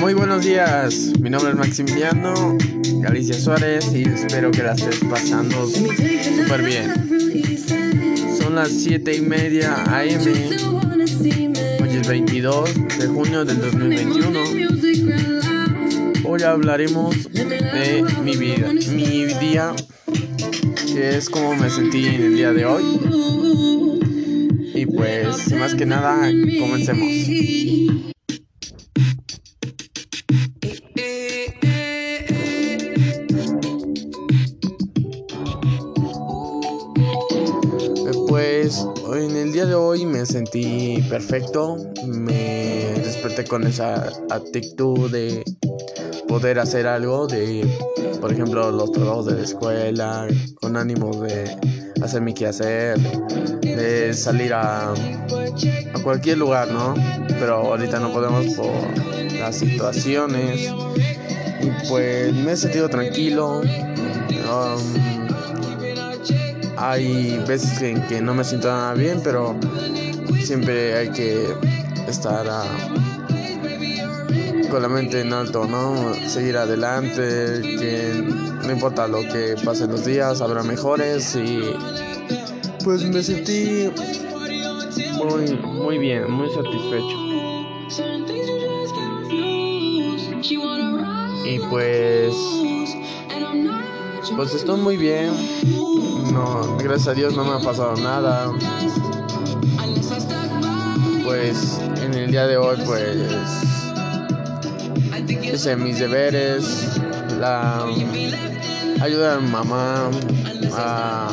[0.00, 1.12] Muy buenos días.
[1.20, 2.56] Mi nombre es Maximiliano
[3.02, 6.94] Galicia Suárez y espero que la estés pasando súper bien.
[8.40, 10.22] Son las 7 y media AM,
[11.82, 14.40] hoy es 22 de junio del 2021.
[16.24, 19.74] Hoy hablaremos de mi vida, mi día,
[20.86, 22.82] que es como me sentí en el día de hoy.
[24.74, 28.15] Y pues, más que nada, comencemos.
[38.66, 38.84] Pues
[39.22, 45.44] en el día de hoy me sentí perfecto, me desperté con esa actitud de
[46.26, 47.64] poder hacer algo, de
[48.20, 50.26] por ejemplo los trabajos de la escuela,
[50.60, 51.44] con ánimo de
[52.02, 52.98] hacer mi quehacer,
[53.60, 56.94] de salir a, a cualquier lugar, ¿no?
[57.38, 58.74] Pero ahorita no podemos por
[59.38, 60.72] las situaciones.
[61.60, 63.60] Y pues me he sentido tranquilo.
[63.60, 65.15] Um,
[66.76, 69.56] hay veces en que no me siento nada bien, pero
[70.42, 71.46] siempre hay que
[72.08, 72.64] estar ah,
[74.70, 76.14] con la mente en alto, ¿no?
[76.28, 78.24] Seguir adelante, que
[78.64, 81.60] no importa lo que pasen los días, habrá mejores y
[82.84, 83.90] pues me sentí
[85.16, 87.26] muy, muy bien, muy satisfecho.
[91.44, 92.34] Y pues,
[94.34, 95.30] pues estoy muy bien.
[96.32, 98.52] No, gracias a Dios no me ha pasado nada.
[101.24, 103.16] Pues en el día de hoy, pues
[105.42, 106.98] hice mis deberes,
[107.38, 107.84] la
[109.00, 110.10] ayuda a mi mamá
[110.72, 111.28] a,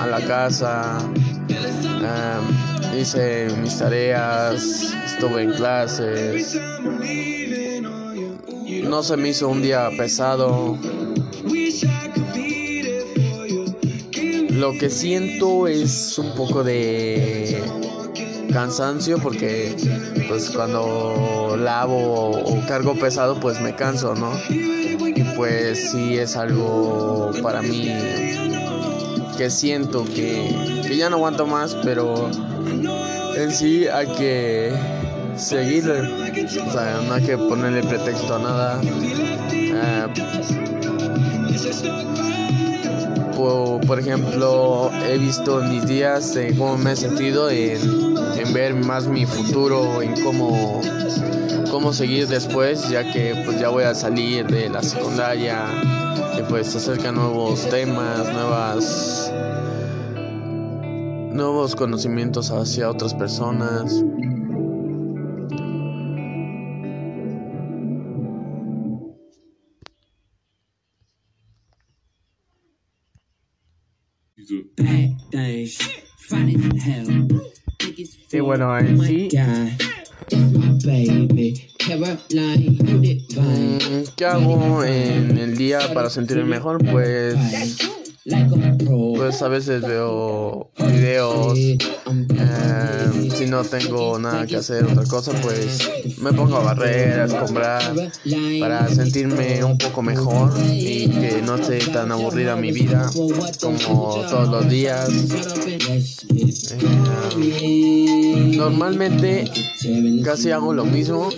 [0.00, 6.58] a la casa, um, hice mis tareas, estuve en clases.
[8.84, 10.78] No se me hizo un día pesado.
[14.56, 17.62] Lo que siento es un poco de
[18.52, 19.76] cansancio porque
[20.28, 24.32] pues cuando lavo o cargo pesado pues me canso, ¿no?
[24.48, 27.92] Y pues sí es algo para mí
[29.36, 32.30] que siento que, que ya no aguanto más, pero
[33.36, 34.72] en sí hay que
[35.36, 38.80] seguir, o sea, no hay que ponerle pretexto a nada.
[38.82, 40.08] Uh,
[43.36, 47.78] por, por, ejemplo, he visto en mis días cómo me he sentido en,
[48.38, 50.80] en, ver más mi futuro, en cómo,
[51.70, 55.66] cómo seguir después, ya que pues ya voy a salir de la secundaria,
[56.38, 59.32] y pues se acercan nuevos temas, nuevas
[61.36, 64.02] nuevos conocimientos hacia otras personas.
[78.32, 79.28] Y bueno, en sí,
[84.16, 86.84] ¿qué hago en el día para sentirme mejor?
[86.90, 87.36] Pues
[89.16, 91.58] pues a veces veo videos,
[92.08, 95.78] eh, si no tengo nada que hacer, otra cosa, pues
[96.18, 97.82] me pongo a barrer, a escombrar,
[98.60, 103.10] para sentirme un poco mejor y que no esté tan aburrida mi vida
[103.60, 105.10] como todos los días.
[107.38, 109.50] Eh, normalmente
[110.24, 111.28] casi hago lo mismo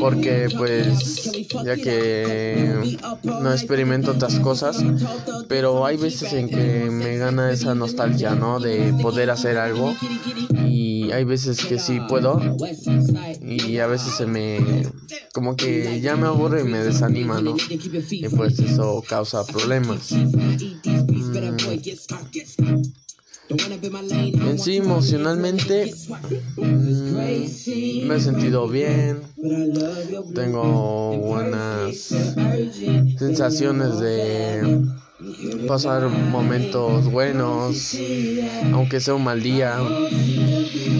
[0.00, 1.30] porque pues
[1.64, 4.82] ya que no experimento otras cosas,
[5.48, 8.60] pero hay veces en que me gana esa nostalgia, ¿no?
[8.60, 9.65] De poder hacer algo
[10.66, 12.40] y hay veces que sí puedo
[13.40, 14.86] y a veces se me
[15.32, 17.56] como que ya me aburre y me desanima, ¿no?
[18.10, 20.12] Y pues eso causa problemas.
[20.12, 20.56] Mm.
[23.48, 25.94] En sí, emocionalmente
[26.56, 29.22] mmm, me he sentido bien.
[30.34, 32.14] Tengo buenas
[33.18, 34.86] sensaciones de
[35.66, 37.98] pasar momentos buenos,
[38.72, 39.78] aunque sea un mal día.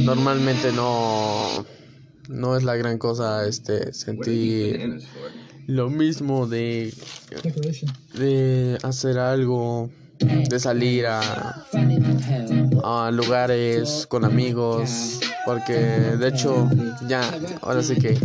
[0.04, 1.66] Normalmente no
[2.28, 5.00] no es la gran cosa este sentir
[5.66, 6.92] lo mismo de
[8.14, 11.66] de hacer algo de salir a,
[12.82, 16.68] a lugares con amigos porque de hecho
[17.02, 17.22] ya
[17.62, 18.18] ahora sí que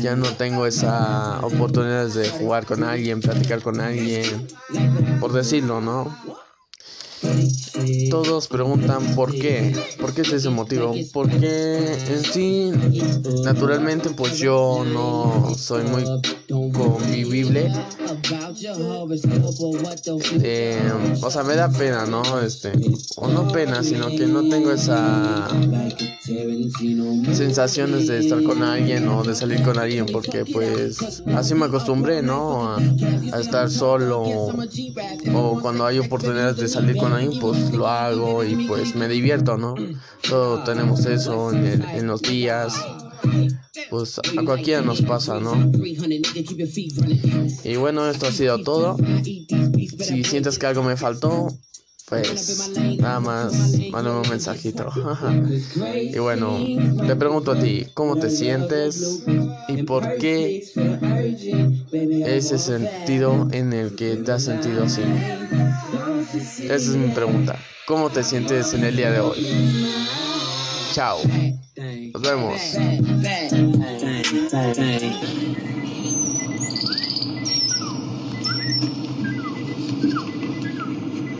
[0.00, 4.48] ya no tengo esa oportunidad de jugar con alguien platicar con alguien
[5.20, 6.10] por decirlo no
[8.10, 11.76] todos preguntan por qué, por qué es ese motivo, porque
[12.08, 12.72] en sí,
[13.44, 16.04] naturalmente, pues yo no soy muy
[16.72, 17.72] convivible.
[20.42, 20.92] Eh,
[21.22, 22.40] o sea, me da pena, ¿no?
[22.40, 22.72] Este,
[23.16, 25.48] o no pena, sino que no tengo esa
[27.32, 32.22] sensaciones de estar con alguien o de salir con alguien, porque pues así me acostumbré,
[32.22, 32.68] ¿no?
[32.68, 32.78] A,
[33.32, 38.56] a estar solo o cuando hay oportunidades de salir con alguien, pues lo hago y
[38.56, 39.74] pues me divierto, ¿no?
[40.28, 42.74] Todos tenemos eso en, en los días
[43.88, 45.68] pues a cualquiera nos pasa, ¿no?
[47.62, 48.96] Y bueno, esto ha sido todo.
[49.98, 51.48] Si sientes que algo me faltó,
[52.06, 54.88] pues nada más mándame un mensajito.
[56.12, 56.70] y bueno,
[57.06, 59.22] te pregunto a ti, ¿cómo te sientes
[59.68, 60.58] y por qué
[62.22, 65.28] ese sentido en el que te has sentido así?
[66.34, 67.58] Esa es mi pregunta.
[67.86, 69.46] ¿Cómo te sientes en el día de hoy?
[70.92, 71.18] Chao.
[72.12, 72.60] Nos vemos.